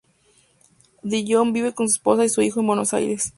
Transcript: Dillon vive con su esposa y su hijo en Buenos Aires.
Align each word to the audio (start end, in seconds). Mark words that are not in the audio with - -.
Dillon 1.03 1.53
vive 1.53 1.75
con 1.75 1.87
su 1.87 1.97
esposa 1.97 2.25
y 2.25 2.29
su 2.29 2.41
hijo 2.41 2.59
en 2.61 2.65
Buenos 2.65 2.91
Aires. 2.95 3.29